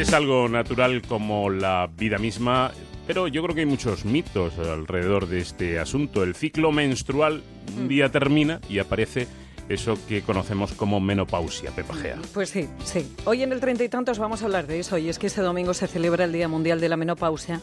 Es 0.00 0.14
algo 0.14 0.48
natural 0.48 1.02
como 1.02 1.50
la 1.50 1.86
vida 1.94 2.16
misma, 2.16 2.72
pero 3.06 3.28
yo 3.28 3.42
creo 3.42 3.54
que 3.54 3.60
hay 3.60 3.66
muchos 3.66 4.06
mitos 4.06 4.58
alrededor 4.58 5.26
de 5.28 5.40
este 5.40 5.78
asunto. 5.78 6.22
El 6.22 6.34
ciclo 6.34 6.72
menstrual 6.72 7.42
un 7.76 7.86
día 7.86 8.10
termina 8.10 8.62
y 8.66 8.78
aparece 8.78 9.28
eso 9.70 9.96
que 10.08 10.22
conocemos 10.22 10.72
como 10.72 10.98
menopausia, 10.98 11.70
pepajea. 11.70 12.18
Pues 12.34 12.50
sí, 12.50 12.68
sí. 12.84 13.14
Hoy 13.24 13.44
en 13.44 13.52
el 13.52 13.60
treinta 13.60 13.84
y 13.84 13.88
tantos 13.88 14.18
vamos 14.18 14.42
a 14.42 14.46
hablar 14.46 14.66
de 14.66 14.80
eso 14.80 14.98
y 14.98 15.08
es 15.08 15.18
que 15.18 15.28
este 15.28 15.42
domingo 15.42 15.72
se 15.74 15.86
celebra 15.86 16.24
el 16.24 16.32
Día 16.32 16.48
Mundial 16.48 16.80
de 16.80 16.88
la 16.88 16.96
Menopausia, 16.96 17.60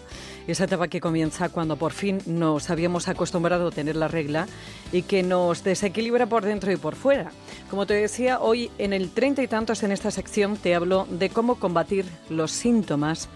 esa 0.48 0.64
etapa 0.64 0.88
que 0.88 1.02
comienza 1.02 1.50
cuando 1.50 1.76
por 1.76 1.92
fin 1.92 2.22
nos 2.26 2.70
habíamos 2.70 3.10
acostumbrado 3.10 3.68
a 3.68 3.72
tener 3.72 3.98
la 3.98 4.08
regla 4.08 4.48
y 4.94 5.02
que 5.02 5.22
nos 5.22 5.66
desequilibra 5.66 6.28
por 6.28 6.46
dentro 6.46 6.72
y 6.72 6.78
por 6.78 6.96
fuera. 6.96 7.32
Como 7.70 7.86
te 7.86 7.96
decía, 7.96 8.40
hoy 8.40 8.72
en 8.78 8.94
el 8.94 9.12
treinta 9.12 9.44
y 9.44 9.48
tantos 9.48 9.84
en 9.84 9.92
esta 9.92 10.10
sección 10.10 10.56
te 10.56 10.76
hablo 10.76 11.08
de 11.10 11.30
cómo 11.30 11.56
combatir 11.56 12.06
los 12.30 12.52
síntomas 12.52 13.28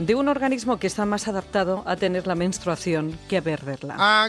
de 0.00 0.16
un 0.16 0.26
organismo 0.26 0.78
que 0.78 0.88
está 0.88 1.06
más 1.06 1.28
adaptado 1.28 1.84
a 1.86 1.94
tener 1.94 2.26
la 2.26 2.34
menstruación 2.34 3.16
que 3.28 3.36
a 3.36 3.42
perderla. 3.42 3.96
Oh, 3.96 4.28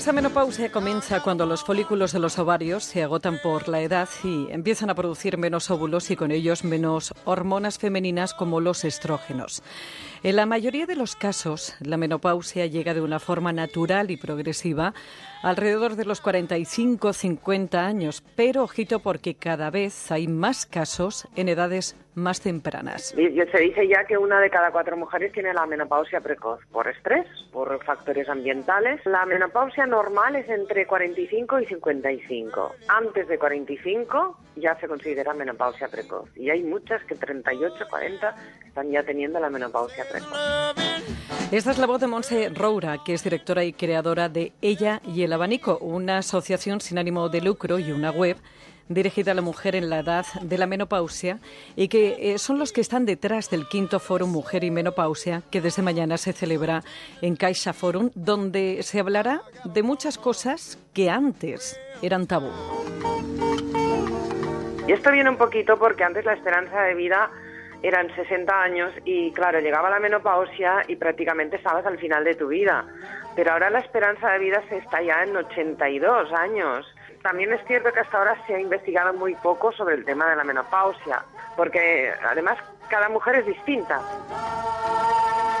Esa 0.00 0.12
menopausia 0.12 0.72
comienza 0.72 1.22
cuando 1.22 1.44
los 1.44 1.62
folículos 1.62 2.12
de 2.12 2.20
los 2.20 2.38
ovarios 2.38 2.84
se 2.84 3.02
agotan 3.02 3.38
por 3.42 3.68
la 3.68 3.82
edad 3.82 4.08
y 4.24 4.46
empiezan 4.50 4.88
a 4.88 4.94
producir 4.94 5.36
menos 5.36 5.70
óvulos 5.70 6.10
y 6.10 6.16
con 6.16 6.30
ellos 6.30 6.64
menos 6.64 7.12
hormonas 7.26 7.76
femeninas 7.76 8.32
como 8.32 8.60
los 8.60 8.86
estrógenos. 8.86 9.62
En 10.22 10.36
la 10.36 10.44
mayoría 10.44 10.84
de 10.84 10.96
los 10.96 11.16
casos, 11.16 11.74
la 11.80 11.96
menopausia 11.96 12.66
llega 12.66 12.92
de 12.92 13.00
una 13.00 13.20
forma 13.20 13.54
natural 13.54 14.10
y 14.10 14.18
progresiva 14.18 14.92
alrededor 15.42 15.96
de 15.96 16.04
los 16.04 16.22
45-50 16.22 17.76
años, 17.76 18.22
pero 18.36 18.64
ojito 18.64 19.00
porque 19.00 19.34
cada 19.34 19.70
vez 19.70 20.12
hay 20.12 20.28
más 20.28 20.66
casos 20.66 21.26
en 21.36 21.48
edades 21.48 21.96
más 22.14 22.40
tempranas. 22.40 23.14
Se 23.14 23.58
dice 23.60 23.88
ya 23.88 24.04
que 24.04 24.18
una 24.18 24.40
de 24.40 24.50
cada 24.50 24.70
cuatro 24.70 24.96
mujeres 24.96 25.32
tiene 25.32 25.54
la 25.54 25.66
menopausia 25.66 26.20
precoz 26.20 26.60
por 26.70 26.86
estrés, 26.88 27.26
por 27.52 27.82
factores 27.84 28.28
ambientales. 28.28 29.04
La 29.06 29.24
menopausia 29.24 29.86
normal 29.86 30.36
es 30.36 30.48
entre 30.48 30.86
45 30.86 31.60
y 31.60 31.66
55. 31.66 32.74
Antes 32.88 33.28
de 33.28 33.38
45 33.38 34.38
ya 34.56 34.78
se 34.78 34.88
considera 34.88 35.32
menopausia 35.32 35.88
precoz. 35.88 36.28
Y 36.36 36.50
hay 36.50 36.62
muchas 36.62 37.02
que 37.04 37.14
38, 37.14 37.86
40 37.88 38.36
están 38.66 38.90
ya 38.90 39.02
teniendo 39.02 39.40
la 39.40 39.50
menopausia 39.50 40.04
Esta 41.50 41.72
es 41.72 41.78
la 41.78 41.86
voz 41.86 42.00
de 42.00 42.06
Monse 42.06 42.48
Roura, 42.50 42.98
que 43.04 43.14
es 43.14 43.24
directora 43.24 43.64
y 43.64 43.72
creadora 43.72 44.28
de 44.28 44.52
Ella 44.62 45.00
y 45.04 45.22
el 45.22 45.32
Abanico, 45.32 45.78
una 45.78 46.18
asociación 46.18 46.80
sin 46.80 46.98
ánimo 46.98 47.28
de 47.28 47.40
lucro 47.40 47.78
y 47.78 47.90
una 47.90 48.10
web 48.10 48.36
dirigida 48.90 49.32
a 49.32 49.34
la 49.34 49.42
mujer 49.42 49.76
en 49.76 49.88
la 49.88 50.00
edad 50.00 50.26
de 50.42 50.58
la 50.58 50.66
menopausia 50.66 51.38
y 51.76 51.88
que 51.88 52.34
eh, 52.34 52.38
son 52.38 52.58
los 52.58 52.72
que 52.72 52.80
están 52.80 53.06
detrás 53.06 53.48
del 53.48 53.68
quinto 53.68 54.00
Foro 54.00 54.26
Mujer 54.26 54.64
y 54.64 54.70
Menopausia 54.70 55.42
que 55.50 55.60
desde 55.60 55.82
mañana 55.82 56.18
se 56.18 56.32
celebra 56.32 56.82
en 57.22 57.36
Caixa 57.36 57.72
Forum, 57.72 58.10
donde 58.14 58.82
se 58.82 58.98
hablará 59.00 59.42
de 59.64 59.82
muchas 59.82 60.18
cosas 60.18 60.78
que 60.92 61.08
antes 61.08 61.80
eran 62.02 62.26
tabú. 62.26 62.50
Y 64.86 64.92
esto 64.92 65.12
viene 65.12 65.30
un 65.30 65.36
poquito 65.36 65.78
porque 65.78 66.02
antes 66.02 66.24
la 66.24 66.32
esperanza 66.32 66.82
de 66.82 66.94
vida 66.94 67.30
eran 67.82 68.14
60 68.14 68.62
años 68.62 68.92
y 69.04 69.32
claro, 69.32 69.60
llegaba 69.60 69.90
la 69.90 70.00
menopausia 70.00 70.82
y 70.88 70.96
prácticamente 70.96 71.56
estabas 71.56 71.86
al 71.86 71.98
final 71.98 72.24
de 72.24 72.34
tu 72.34 72.48
vida. 72.48 72.84
Pero 73.34 73.52
ahora 73.52 73.70
la 73.70 73.78
esperanza 73.78 74.30
de 74.30 74.38
vida 74.38 74.62
se 74.68 74.78
está 74.78 75.00
ya 75.02 75.22
en 75.22 75.36
82 75.36 76.32
años. 76.32 76.86
También 77.22 77.52
es 77.52 77.60
cierto 77.66 77.92
que 77.92 78.00
hasta 78.00 78.18
ahora 78.18 78.36
se 78.46 78.54
ha 78.54 78.60
investigado 78.60 79.12
muy 79.12 79.34
poco 79.36 79.72
sobre 79.72 79.94
el 79.94 80.04
tema 80.04 80.28
de 80.28 80.36
la 80.36 80.44
menopausia, 80.44 81.22
porque 81.56 82.12
además 82.28 82.58
cada 82.88 83.08
mujer 83.08 83.36
es 83.36 83.46
distinta. 83.46 84.00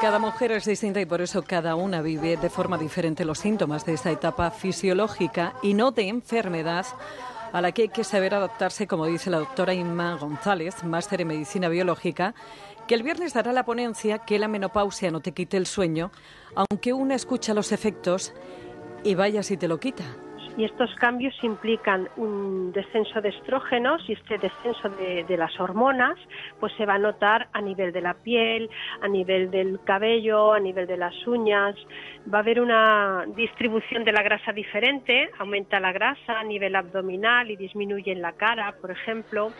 Cada 0.00 0.18
mujer 0.18 0.52
es 0.52 0.64
distinta 0.64 1.00
y 1.00 1.06
por 1.06 1.20
eso 1.20 1.44
cada 1.46 1.74
una 1.74 2.00
vive 2.00 2.38
de 2.38 2.48
forma 2.48 2.78
diferente 2.78 3.26
los 3.26 3.38
síntomas 3.38 3.84
de 3.84 3.92
esta 3.92 4.10
etapa 4.10 4.50
fisiológica 4.50 5.52
y 5.62 5.74
no 5.74 5.90
de 5.90 6.08
enfermedad 6.08 6.86
a 7.52 7.60
la 7.60 7.72
que 7.72 7.82
hay 7.82 7.88
que 7.88 8.04
saber 8.04 8.34
adaptarse, 8.34 8.86
como 8.86 9.06
dice 9.06 9.30
la 9.30 9.38
doctora 9.38 9.74
Inma 9.74 10.16
González, 10.16 10.84
máster 10.84 11.20
en 11.20 11.28
medicina 11.28 11.68
biológica, 11.68 12.34
que 12.86 12.94
el 12.94 13.02
viernes 13.02 13.34
dará 13.34 13.52
la 13.52 13.64
ponencia 13.64 14.18
que 14.18 14.38
la 14.38 14.48
menopausia 14.48 15.10
no 15.10 15.20
te 15.20 15.32
quite 15.32 15.56
el 15.56 15.66
sueño, 15.66 16.10
aunque 16.54 16.92
una 16.92 17.14
escucha 17.14 17.54
los 17.54 17.72
efectos 17.72 18.32
y 19.04 19.14
vaya 19.14 19.42
si 19.42 19.56
te 19.56 19.68
lo 19.68 19.80
quita 19.80 20.04
y 20.60 20.64
estos 20.66 20.94
cambios 20.96 21.32
implican 21.42 22.10
un 22.18 22.70
descenso 22.72 23.22
de 23.22 23.30
estrógenos 23.30 24.02
y 24.06 24.12
este 24.12 24.36
descenso 24.36 24.90
de, 24.90 25.36
las 25.38 25.58
hormonas 25.58 26.18
pues 26.58 26.70
se 26.76 26.84
va 26.84 26.96
a 26.96 26.98
notar 26.98 27.48
a 27.54 27.62
nivel 27.62 27.94
de 27.94 28.02
la 28.02 28.12
piel, 28.12 28.68
a 29.00 29.08
nivel 29.08 29.50
del 29.50 29.80
cabello, 29.84 30.52
a 30.52 30.60
nivel 30.60 30.86
de 30.86 30.98
las 30.98 31.14
uñas. 31.26 31.76
Va 32.32 32.38
a 32.38 32.40
haber 32.42 32.60
una 32.60 33.24
distribución 33.34 34.04
de 34.04 34.12
la 34.12 34.22
grasa 34.22 34.52
diferente, 34.52 35.30
aumenta 35.38 35.80
la 35.80 35.92
grasa 35.92 36.38
a 36.38 36.44
nivel 36.44 36.76
abdominal 36.76 37.50
y 37.50 37.56
disminuye 37.56 38.12
en 38.12 38.20
la 38.20 38.32
cara, 38.32 38.74
por 38.82 38.90
ejemplo. 38.90 39.52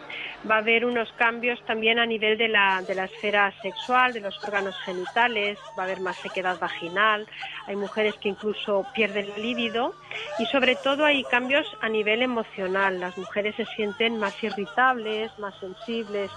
Va 0.49 0.57
a 0.57 0.59
haber 0.59 0.85
unos 0.85 1.11
cambios 1.13 1.65
también 1.65 1.99
a 1.99 2.05
nivel 2.05 2.37
de 2.37 2.49
la, 2.49 2.83
de 2.83 2.93
esfera 3.03 3.55
sexual, 3.63 4.13
de 4.13 4.21
los 4.21 4.37
órganos 4.45 4.79
genitales, 4.85 5.59
va 5.79 5.85
a 5.85 5.87
haber 5.87 6.01
más 6.01 6.17
sequedad 6.17 6.61
vaginal, 6.61 7.27
hay 7.67 7.77
mujeres 7.77 8.17
que 8.17 8.29
incluso 8.29 8.85
pierden 8.95 9.31
el 9.35 9.43
líbido 9.43 9.95
y 10.39 10.45
sobre 10.47 10.77
todo 10.77 10.90
hay 10.99 11.23
cambios 11.25 11.67
a 11.81 11.89
nivel 11.89 12.23
emocional. 12.23 12.99
Las 12.99 13.17
mujeres 13.17 13.55
se 13.57 13.65
sienten 13.77 14.19
más 14.19 14.35
irritables, 14.43 15.31
más 15.39 15.55
sensibles. 15.61 16.31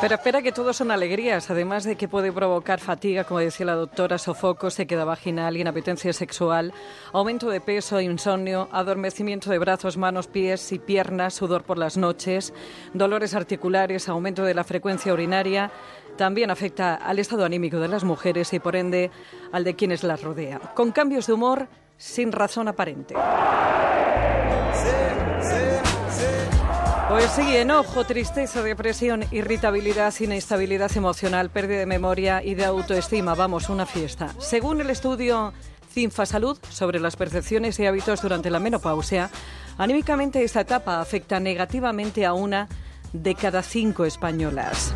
Pero 0.00 0.14
espera 0.14 0.42
que 0.42 0.52
todo 0.52 0.72
son 0.72 0.90
alegrías, 0.90 1.50
además 1.50 1.84
de 1.84 1.96
que 1.96 2.08
puede 2.08 2.32
provocar 2.32 2.80
fatiga, 2.80 3.24
como 3.24 3.40
decía 3.40 3.66
la 3.66 3.74
doctora, 3.74 4.18
sofoco, 4.18 4.70
sequedad 4.70 5.06
vaginal, 5.06 5.56
inapetencia 5.56 6.12
sexual, 6.12 6.72
aumento 7.12 7.48
de 7.48 7.60
peso, 7.60 8.00
insomnio, 8.00 8.68
adormecimiento 8.72 9.50
de 9.50 9.58
brazos, 9.58 9.96
manos, 9.96 10.26
pies 10.26 10.72
y 10.72 10.78
piernas, 10.78 11.34
sudor 11.34 11.62
por 11.62 11.78
las 11.78 11.96
noches, 11.96 12.52
dolores 12.92 13.34
articulares, 13.34 14.08
aumento 14.08 14.44
de 14.44 14.54
la 14.54 14.64
frecuencia 14.64 15.12
urinaria. 15.12 15.70
También 16.16 16.50
afecta 16.50 16.94
al 16.94 17.18
estado 17.18 17.44
anímico 17.44 17.78
de 17.78 17.88
las 17.88 18.04
mujeres 18.04 18.52
y 18.52 18.58
por 18.58 18.76
ende 18.76 19.10
al 19.52 19.64
de 19.64 19.74
quienes 19.74 20.02
las 20.02 20.22
rodean, 20.22 20.60
con 20.74 20.92
cambios 20.92 21.26
de 21.26 21.32
humor 21.32 21.68
sin 21.96 22.32
razón 22.32 22.68
aparente. 22.68 23.14
Pues 27.08 27.30
sí, 27.30 27.56
enojo, 27.56 28.04
tristeza, 28.04 28.62
depresión, 28.62 29.24
irritabilidad, 29.30 30.12
inestabilidad 30.18 30.90
emocional, 30.96 31.50
pérdida 31.50 31.78
de 31.78 31.86
memoria 31.86 32.42
y 32.42 32.54
de 32.54 32.64
autoestima. 32.64 33.34
Vamos, 33.34 33.68
una 33.68 33.86
fiesta. 33.86 34.34
Según 34.38 34.80
el 34.80 34.90
estudio 34.90 35.52
Cinfa 35.92 36.26
Salud 36.26 36.58
sobre 36.70 36.98
las 36.98 37.14
percepciones 37.14 37.78
y 37.78 37.86
hábitos 37.86 38.20
durante 38.20 38.50
la 38.50 38.58
menopausia, 38.58 39.30
anímicamente 39.78 40.42
esta 40.42 40.62
etapa 40.62 41.00
afecta 41.00 41.38
negativamente 41.38 42.26
a 42.26 42.32
una 42.32 42.68
de 43.12 43.34
cada 43.36 43.62
cinco 43.62 44.04
españolas. 44.04 44.92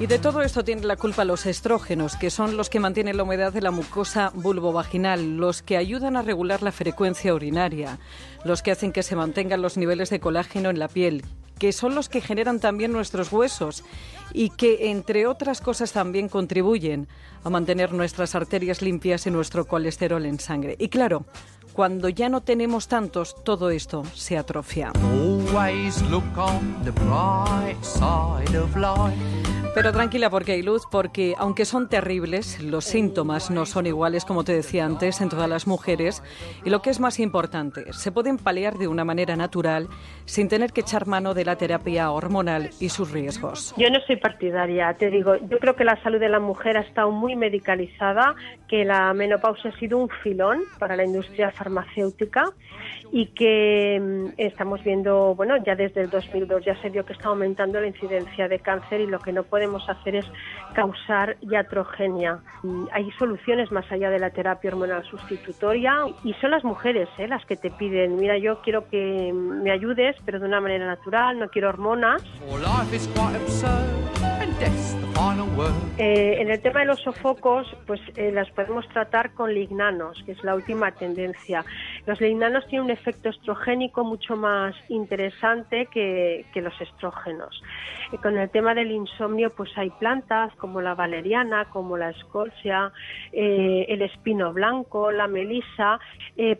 Y 0.00 0.06
de 0.06 0.20
todo 0.20 0.42
esto 0.42 0.62
tienen 0.62 0.86
la 0.86 0.94
culpa 0.94 1.24
los 1.24 1.44
estrógenos, 1.44 2.14
que 2.14 2.30
son 2.30 2.56
los 2.56 2.70
que 2.70 2.78
mantienen 2.78 3.16
la 3.16 3.24
humedad 3.24 3.52
de 3.52 3.60
la 3.60 3.72
mucosa 3.72 4.30
vulvovaginal, 4.32 5.38
los 5.38 5.60
que 5.60 5.76
ayudan 5.76 6.16
a 6.16 6.22
regular 6.22 6.62
la 6.62 6.70
frecuencia 6.70 7.34
urinaria, 7.34 7.98
los 8.44 8.62
que 8.62 8.70
hacen 8.70 8.92
que 8.92 9.02
se 9.02 9.16
mantengan 9.16 9.60
los 9.60 9.76
niveles 9.76 10.08
de 10.10 10.20
colágeno 10.20 10.70
en 10.70 10.78
la 10.78 10.86
piel, 10.86 11.24
que 11.58 11.72
son 11.72 11.96
los 11.96 12.08
que 12.08 12.20
generan 12.20 12.60
también 12.60 12.92
nuestros 12.92 13.32
huesos 13.32 13.82
y 14.32 14.50
que, 14.50 14.90
entre 14.90 15.26
otras 15.26 15.60
cosas, 15.60 15.90
también 15.90 16.28
contribuyen 16.28 17.08
a 17.42 17.50
mantener 17.50 17.92
nuestras 17.92 18.36
arterias 18.36 18.82
limpias 18.82 19.26
y 19.26 19.32
nuestro 19.32 19.66
colesterol 19.66 20.24
en 20.26 20.38
sangre. 20.38 20.76
Y 20.78 20.90
claro, 20.90 21.26
cuando 21.72 22.08
ya 22.08 22.28
no 22.28 22.40
tenemos 22.40 22.86
tantos, 22.86 23.34
todo 23.42 23.70
esto 23.70 24.04
se 24.14 24.38
atrofia. 24.38 24.92
Pero 29.78 29.92
tranquila 29.92 30.28
porque 30.28 30.54
hay 30.54 30.62
luz, 30.62 30.88
porque 30.90 31.36
aunque 31.38 31.64
son 31.64 31.88
terribles, 31.88 32.60
los 32.60 32.84
síntomas 32.84 33.48
no 33.48 33.64
son 33.64 33.86
iguales, 33.86 34.24
como 34.24 34.42
te 34.42 34.52
decía 34.52 34.84
antes, 34.84 35.20
en 35.20 35.28
todas 35.28 35.48
las 35.48 35.68
mujeres. 35.68 36.20
Y 36.64 36.70
lo 36.70 36.82
que 36.82 36.90
es 36.90 36.98
más 36.98 37.20
importante, 37.20 37.92
se 37.92 38.10
pueden 38.10 38.38
paliar 38.38 38.74
de 38.74 38.88
una 38.88 39.04
manera 39.04 39.36
natural 39.36 39.86
sin 40.24 40.48
tener 40.48 40.72
que 40.72 40.80
echar 40.80 41.06
mano 41.06 41.32
de 41.32 41.44
la 41.44 41.54
terapia 41.54 42.10
hormonal 42.10 42.70
y 42.80 42.88
sus 42.88 43.12
riesgos. 43.12 43.72
Yo 43.76 43.88
no 43.88 44.00
soy 44.00 44.16
partidaria, 44.16 44.92
te 44.94 45.10
digo, 45.10 45.36
yo 45.36 45.60
creo 45.60 45.76
que 45.76 45.84
la 45.84 46.02
salud 46.02 46.18
de 46.18 46.28
la 46.28 46.40
mujer 46.40 46.76
ha 46.76 46.80
estado 46.80 47.12
muy 47.12 47.36
medicalizada, 47.36 48.34
que 48.66 48.84
la 48.84 49.14
menopausia 49.14 49.70
ha 49.70 49.78
sido 49.78 49.98
un 49.98 50.08
filón 50.24 50.64
para 50.80 50.96
la 50.96 51.04
industria 51.04 51.52
farmacéutica 51.52 52.52
y 53.12 53.26
que 53.26 54.00
mm, 54.00 54.26
estamos 54.38 54.82
viendo, 54.82 55.36
bueno, 55.36 55.54
ya 55.64 55.76
desde 55.76 56.00
el 56.00 56.10
2002 56.10 56.64
ya 56.64 56.74
se 56.82 56.90
vio 56.90 57.06
que 57.06 57.12
está 57.12 57.28
aumentando 57.28 57.80
la 57.80 57.86
incidencia 57.86 58.48
de 58.48 58.58
cáncer 58.58 59.02
y 59.02 59.06
lo 59.06 59.20
que 59.20 59.32
no 59.32 59.44
podemos 59.44 59.67
queremos 59.68 59.88
hacer 59.88 60.16
es 60.16 60.26
causar 60.74 61.36
iatrogenia. 61.42 62.38
Hay 62.92 63.10
soluciones 63.18 63.70
más 63.70 63.90
allá 63.90 64.10
de 64.10 64.18
la 64.18 64.30
terapia 64.30 64.70
hormonal 64.70 65.04
sustitutoria 65.04 66.04
y 66.24 66.32
son 66.34 66.50
las 66.50 66.64
mujeres 66.64 67.08
¿eh? 67.18 67.28
las 67.28 67.44
que 67.44 67.56
te 67.56 67.70
piden, 67.70 68.16
mira, 68.16 68.38
yo 68.38 68.60
quiero 68.62 68.88
que 68.88 69.32
me 69.32 69.70
ayudes, 69.70 70.16
pero 70.24 70.38
de 70.38 70.46
una 70.46 70.60
manera 70.60 70.86
natural, 70.86 71.38
no 71.38 71.48
quiero 71.48 71.68
hormonas. 71.68 72.22
Eh, 75.98 76.36
en 76.40 76.50
el 76.50 76.60
tema 76.60 76.80
de 76.80 76.86
los 76.86 77.00
sofocos, 77.00 77.66
pues 77.86 78.00
eh, 78.16 78.30
las 78.32 78.48
podemos 78.50 78.88
tratar 78.88 79.32
con 79.34 79.52
lignanos, 79.52 80.22
que 80.24 80.32
es 80.32 80.44
la 80.44 80.54
última 80.54 80.92
tendencia. 80.92 81.64
Los 82.06 82.20
lignanos 82.20 82.66
tienen 82.68 82.86
un 82.86 82.90
efecto 82.92 83.28
estrogénico 83.28 84.04
mucho 84.04 84.36
más 84.36 84.74
interesante 84.88 85.86
que, 85.86 86.44
los 86.54 86.80
estrógenos. 86.80 87.62
Eh, 88.12 88.18
con 88.18 88.38
el 88.38 88.48
tema 88.50 88.74
del 88.74 88.92
insomnio, 88.92 89.50
pues 89.50 89.70
hay 89.76 89.90
plantas 89.90 90.54
como 90.56 90.80
la 90.80 90.94
valeriana, 90.94 91.66
como 91.66 91.96
la 91.96 92.10
escolcia, 92.10 92.92
el 93.32 94.02
espino 94.02 94.52
blanco, 94.52 95.10
la 95.10 95.26
melisa. 95.26 95.98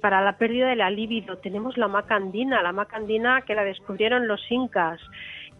para 0.00 0.20
la 0.20 0.36
pérdida 0.36 0.68
de 0.68 0.76
la 0.76 0.90
libido 0.90 1.38
tenemos 1.38 1.76
la 1.76 1.88
macandina, 1.88 2.62
la 2.62 2.72
macandina 2.72 3.42
que 3.42 3.54
la 3.54 3.64
descubrieron 3.64 4.26
los 4.26 4.40
incas 4.50 5.00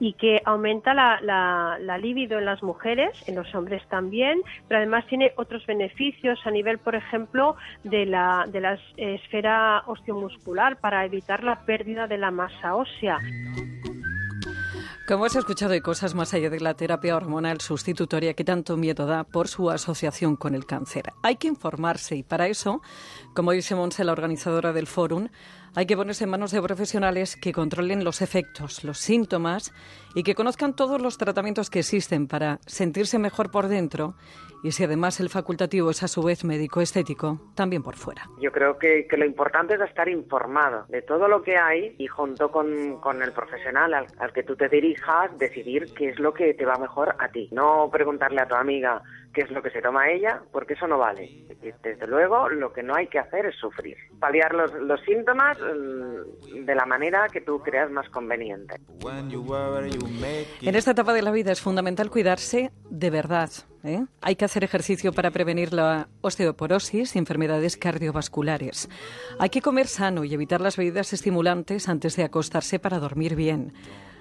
y 0.01 0.13
que 0.15 0.41
aumenta 0.45 0.95
la, 0.95 1.21
la, 1.21 1.99
libido 1.99 2.39
en 2.39 2.45
las 2.45 2.63
mujeres, 2.63 3.11
en 3.29 3.35
los 3.35 3.53
hombres 3.55 3.83
también, 3.89 4.41
pero 4.69 4.79
además 4.79 5.07
tiene 5.07 5.33
otros 5.37 5.67
beneficios 5.67 6.39
a 6.45 6.51
nivel, 6.51 6.79
por 6.79 6.95
ejemplo, 6.95 7.57
de 7.85 8.07
la, 8.07 8.47
de 8.49 8.61
la 8.61 8.79
esfera 8.97 9.83
osteomuscular 9.87 10.79
para 10.79 11.05
evitar 11.05 11.43
la 11.43 11.65
pérdida 11.65 12.07
de 12.07 12.19
la 12.19 12.31
masa 12.31 12.75
ósea. 12.75 13.19
Como 15.09 15.25
has 15.25 15.35
escuchado, 15.35 15.73
hay 15.73 15.81
cosas 15.81 16.15
más 16.15 16.35
allá 16.35 16.51
de 16.51 16.61
la 16.61 16.75
terapia 16.75 17.17
hormonal 17.17 17.63
sustitutoria 17.63 18.35
que 18.35 18.45
tanto 18.45 18.77
miedo 18.77 19.07
da 19.07 19.25
por 19.25 19.49
su 19.49 19.71
asociación 19.71 20.37
con 20.37 20.55
el 20.55 20.67
cáncer. 20.67 21.15
Hay 21.23 21.37
que 21.37 21.49
informarse 21.49 22.15
y 22.15 22.23
para 22.23 22.47
eso, 22.47 22.83
como 23.35 23.53
dice 23.53 23.75
Monse, 23.75 24.05
la 24.05 24.13
organizadora 24.13 24.75
del 24.75 24.87
fórum, 24.87 25.29
hay 25.75 25.87
que 25.87 25.97
ponerse 25.97 26.25
en 26.25 26.31
manos 26.31 26.51
de 26.51 26.63
profesionales 26.63 27.37
que 27.37 27.53
controlen 27.53 28.05
los 28.05 28.23
efectos, 28.23 28.85
los 28.85 28.99
síntomas 28.99 29.73
y 30.15 30.23
que 30.23 30.35
conozcan 30.35 30.75
todos 30.75 31.01
los 31.01 31.19
tratamientos 31.19 31.71
que 31.71 31.81
existen 31.81 32.27
para 32.27 32.59
sentirse 32.67 33.19
mejor 33.19 33.51
por 33.51 33.69
dentro 33.69 34.15
y 34.63 34.73
si 34.73 34.85
además 34.85 35.21
el 35.21 35.29
facultativo 35.29 35.91
es 35.91 36.03
a 36.03 36.09
su 36.09 36.23
vez 36.23 36.45
médico 36.45 36.81
estético, 36.81 37.41
también 37.55 37.83
por 37.83 37.95
fuera. 37.95 38.29
Yo 38.41 38.51
creo 38.51 38.79
que, 38.79 39.07
lo 39.17 39.25
importante 39.25 39.75
es 39.75 39.81
estar 39.81 40.09
informado 40.09 40.85
de 40.89 41.03
todo 41.03 41.29
lo 41.29 41.43
que 41.43 41.57
hay 41.57 41.95
y 41.99 42.07
junto 42.07 42.51
con, 42.51 43.01
con 43.01 43.23
el 43.23 43.33
profesional 43.33 43.95
al, 43.95 44.07
al, 44.19 44.33
que 44.33 44.43
tú 44.43 44.57
te 44.57 44.69
dirijas, 44.69 45.37
decidir 45.39 45.93
qué 45.95 46.11
es 46.11 46.19
lo 46.19 46.33
que 46.33 46.55
te 46.55 46.65
va 46.65 46.77
mejor 46.77 47.15
a 47.19 47.29
ti. 47.29 47.49
No 47.53 47.89
preguntarle 47.91 48.41
a 48.41 48.49
tu 48.49 48.55
amiga 48.55 49.03
qué 49.33 49.43
es 49.43 49.51
lo 49.51 49.63
que 49.63 49.71
se 49.71 49.83
toma 49.83 50.11
ella, 50.11 50.43
porque 50.53 50.75
eso 50.75 50.87
no 50.87 50.99
vale. 50.99 51.47
Desde 51.83 52.07
luego, 52.07 52.49
lo 52.49 52.73
que 52.73 52.83
no 52.83 52.95
hay 52.95 53.09
que 53.09 53.19
hacer 53.19 53.47
es 53.47 53.57
sufrir. 53.57 53.97
Paliar 54.19 54.55
los, 54.55 54.73
los 54.75 55.01
síntomas 55.03 55.59
mm, 55.59 56.65
de 56.65 56.75
la 56.75 56.87
manera 56.87 57.27
que 57.33 57.41
tú 57.41 57.61
creas 57.61 57.91
más 57.91 58.09
conveniente. 58.11 58.77
En 60.63 60.75
esta 60.75 60.91
etapa 60.93 61.13
de 61.13 61.23
la 61.23 61.31
vida 61.31 61.53
es 61.53 61.61
fundamental 61.61 62.11
cuidarse 62.11 62.71
de 62.91 63.11
verdad. 63.11 63.51
¿eh? 63.85 64.05
Hay 64.21 64.37
que 64.37 64.45
hacer 64.45 64.65
ejercicio 64.65 65.13
para 65.13 65.31
prevenir 65.31 65.73
la 65.73 66.09
osteoporosis 66.21 67.15
y 67.15 67.19
enfermedades 67.19 67.77
cardiovasculares. 67.77 68.89
Hay 69.39 69.51
que 69.51 69.63
comer 69.63 69.87
sano 69.87 70.25
y 70.25 70.35
evitar 70.35 70.61
las 70.61 70.77
bebidas 70.77 71.13
estimulantes 71.13 71.89
antes 71.89 72.17
de 72.17 72.25
acostarse 72.25 72.79
para 72.79 72.99
dormir 72.99 73.35
bien. 73.35 73.73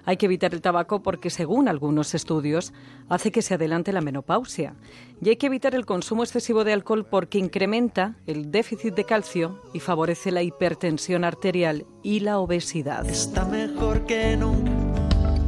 Hay 0.07 0.15
que 0.15 0.25
evitar 0.25 0.53
el 0.53 0.61
tabaco 0.61 1.03
porque, 1.03 1.29
según 1.29 1.67
algunos 1.67 2.15
estudios, 2.15 2.71
hace 3.09 3.29
que 3.29 3.41
se 3.41 3.55
adelante 3.55 3.91
la 3.91 3.99
menopausia. 3.99 4.73
Y 5.21 5.27
hay 5.27 5.35
que 5.35 5.47
evitar 5.47 5.75
el 5.75 5.85
consumo 5.85 6.23
excesivo 6.23 6.63
de 6.63 6.71
alcohol 6.71 7.05
porque 7.05 7.39
incrementa 7.39 8.15
el 8.25 8.49
déficit 8.49 8.95
de 8.95 9.03
calcio 9.03 9.61
y 9.73 9.81
favorece 9.81 10.31
la 10.31 10.43
hipertensión 10.43 11.25
arterial 11.25 11.85
y 12.03 12.21
la 12.21 12.39
obesidad. 12.39 13.05
Está 13.05 13.43
mejor 13.43 14.05
que 14.05 14.37
nunca, 14.37 14.71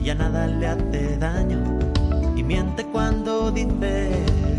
ya 0.03 0.15
nada 0.15 0.45
le 0.45 0.67
hace 0.67 1.15
daño 1.15 1.79
y 2.35 2.43
miente 2.43 2.83
cuando 2.83 3.51
dice 3.51 4.09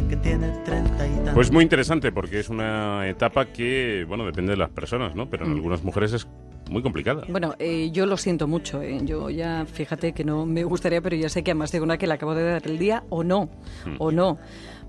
que 0.09 0.17
tiene 0.17 0.49
30 0.65 1.07
y 1.07 1.11
tantos. 1.17 1.35
Pues 1.35 1.53
muy 1.53 1.63
interesante 1.63 2.11
porque 2.11 2.41
es 2.41 2.49
una 2.49 3.07
etapa 3.07 3.53
que, 3.53 4.07
bueno, 4.09 4.25
depende 4.25 4.53
de 4.53 4.57
las 4.57 4.71
personas, 4.71 5.15
¿no? 5.15 5.29
Pero 5.29 5.45
en 5.45 5.53
mm. 5.53 5.57
algunas 5.57 5.85
mujeres 5.85 6.15
es 6.15 6.27
muy 6.71 6.83
complicada. 6.83 7.25
Bueno, 7.29 7.55
eh, 7.59 7.91
yo 7.91 8.07
lo 8.07 8.17
siento 8.17 8.47
mucho. 8.47 8.81
Eh. 8.81 9.01
Yo 9.03 9.29
ya, 9.29 9.67
fíjate 9.67 10.13
que 10.13 10.25
no 10.25 10.47
me 10.47 10.65
gustaría, 10.65 11.01
pero 11.01 11.17
ya 11.17 11.29
sé 11.29 11.43
que 11.43 11.51
a 11.51 11.55
más 11.55 11.73
de 11.73 11.81
una 11.81 11.99
que 11.99 12.07
le 12.07 12.15
acabo 12.15 12.35
de 12.35 12.45
dar 12.45 12.67
el 12.67 12.79
día 12.79 13.05
o 13.11 13.25
no, 13.25 13.51
mm. 13.85 13.97
o 13.99 14.13
no 14.13 14.39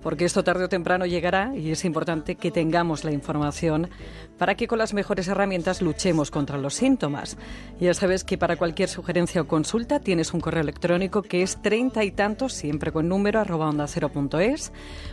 porque 0.02 0.26
esto 0.26 0.44
tarde 0.44 0.66
o 0.66 0.70
temprano 0.70 1.06
llegará 1.06 1.56
y 1.56 1.72
es 1.72 1.86
importante 1.86 2.36
que 2.36 2.52
tengamos 2.52 3.04
la 3.04 3.12
información 3.12 3.90
para 4.38 4.56
que 4.56 4.68
con 4.68 4.80
las 4.80 4.94
mejores 4.94 5.28
herramientas 5.28 5.82
luchemos 5.82 6.32
contra 6.32 6.58
los 6.58 6.74
síntomas. 6.74 7.38
Ya 7.80 7.94
sabes 7.94 8.24
que 8.24 8.38
para 8.38 8.56
cualquier 8.56 8.90
sugerencia 8.90 9.42
o 9.42 9.48
consulta 9.48 10.00
tienes 10.00 10.34
un 10.34 10.42
correo 10.42 10.62
electrónico 10.62 11.22
que 11.22 11.44
es 11.44 11.62
treinta 11.62 12.04
y 12.04 12.12
tantos, 12.12 12.54
siempre 12.54 12.92
con 12.92 13.08
número, 13.08 13.40
arroba 13.40 13.70
onda 13.70 13.88
cero. 13.88 14.12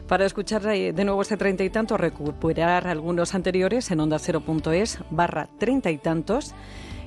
Para 0.07 0.25
escuchar 0.25 0.67
eh, 0.69 0.93
de 0.93 1.05
nuevo 1.05 1.23
este 1.23 1.37
treinta 1.37 1.65
y 1.65 1.71
tantos, 1.71 2.01
recuperar 2.01 2.87
algunos 2.87 3.35
anteriores 3.35 3.91
en 3.91 4.01
onda 4.01 4.19
cero 4.19 4.41
punto 4.41 4.73
es 4.73 4.99
barra 5.11 5.49
treinta 5.59 5.91
y 5.91 5.99
tantos. 5.99 6.55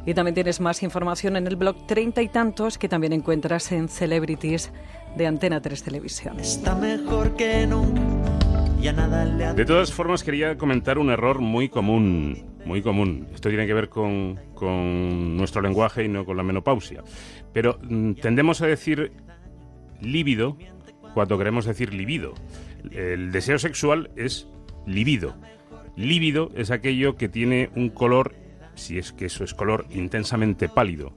Y 0.03 0.15
también 0.15 0.33
tienes 0.33 0.59
más 0.59 0.81
información 0.81 1.35
en 1.35 1.45
el 1.45 1.55
blog 1.55 1.85
Treinta 1.85 2.23
y 2.23 2.27
Tantos 2.27 2.79
que 2.79 2.89
también 2.89 3.13
encuentras 3.13 3.71
en 3.71 3.87
Celebrities 3.87 4.71
de 5.15 5.27
Antena 5.27 5.61
3 5.61 5.83
Televisión. 5.83 6.39
Está 6.39 6.75
mejor 6.75 7.35
que 7.35 7.67
nunca. 7.67 8.01
nada 8.93 9.53
De 9.53 9.65
todas 9.65 9.91
formas, 9.91 10.23
quería 10.23 10.57
comentar 10.57 10.97
un 10.97 11.09
error 11.09 11.39
muy 11.39 11.69
común, 11.69 12.45
muy 12.65 12.81
común. 12.81 13.27
Esto 13.33 13.49
tiene 13.49 13.67
que 13.67 13.73
ver 13.73 13.89
con, 13.89 14.39
con 14.53 15.37
nuestro 15.37 15.61
lenguaje 15.61 16.03
y 16.03 16.07
no 16.07 16.25
con 16.25 16.37
la 16.37 16.43
menopausia. 16.43 17.03
Pero 17.53 17.79
mm, 17.81 18.13
tendemos 18.13 18.61
a 18.61 18.67
decir 18.67 19.11
líbido 20.01 20.57
cuando 21.13 21.37
queremos 21.37 21.65
decir 21.65 21.93
libido. 21.93 22.33
El 22.91 23.31
deseo 23.31 23.59
sexual 23.59 24.09
es 24.15 24.47
libido. 24.85 25.35
Lívido 25.95 26.49
es 26.55 26.71
aquello 26.71 27.15
que 27.15 27.29
tiene 27.29 27.69
un 27.75 27.89
color 27.89 28.33
si 28.75 28.97
es 28.97 29.11
que 29.11 29.25
eso 29.25 29.43
es 29.43 29.53
color 29.53 29.85
intensamente 29.91 30.69
pálido. 30.69 31.13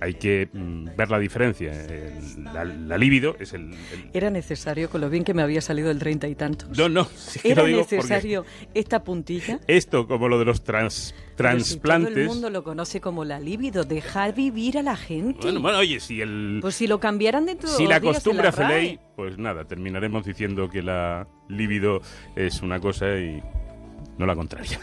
Hay 0.00 0.14
que 0.14 0.48
mm, 0.52 0.96
ver 0.96 1.10
la 1.10 1.18
diferencia. 1.18 1.72
la, 2.52 2.98
libido 2.98 3.36
es 3.40 3.52
el, 3.52 3.74
Era 4.12 4.30
necesario, 4.30 4.90
con 4.90 5.00
lo 5.00 5.10
bien 5.10 5.24
que 5.24 5.34
me 5.34 5.42
había 5.42 5.60
salido 5.60 5.90
el 5.90 5.98
treinta 5.98 6.28
y 6.28 6.36
tantos. 6.36 6.76
No, 6.78 6.88
no. 6.88 7.08
Era 7.42 7.64
necesario 7.64 8.44
esta 8.74 9.02
puntilla. 9.02 9.58
Esto, 9.66 10.06
como 10.06 10.28
lo 10.28 10.38
de 10.38 10.44
los 10.44 10.62
trans, 10.62 11.14
transplantes. 11.36 12.14
todo 12.14 12.22
el 12.22 12.28
mundo 12.28 12.50
lo 12.50 12.62
conoce 12.62 13.00
como 13.00 13.24
la 13.24 13.40
libido. 13.40 13.82
Dejar 13.82 14.34
vivir 14.34 14.78
a 14.78 14.82
la 14.82 14.96
gente. 14.96 15.40
Bueno, 15.42 15.60
bueno, 15.60 15.78
oye, 15.78 15.98
si 15.98 16.20
el. 16.20 16.58
Pues 16.60 16.76
si 16.76 16.86
lo 16.86 17.00
cambiaran 17.00 17.46
dentro 17.46 17.68
Si 17.68 17.86
la 17.86 18.00
costumbre 18.00 18.48
hace 18.48 18.64
ley, 18.66 19.00
pues 19.16 19.36
nada, 19.36 19.64
terminaremos 19.64 20.24
diciendo 20.24 20.68
que 20.68 20.82
la 20.82 21.26
libido 21.48 22.00
es 22.36 22.62
una 22.62 22.78
cosa 22.78 23.18
y 23.18 23.42
no 24.16 24.26
la 24.26 24.36
contraria. 24.36 24.78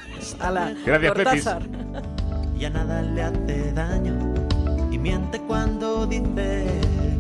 Gracias, 0.86 1.14
Pepis. 1.14 1.50
Ya 2.58 2.70
nada 2.70 3.02
le 3.02 3.22
hace 3.22 3.72
daño 3.74 4.35
miente 4.98 5.40
cuando 5.40 6.06
dice 6.06 7.15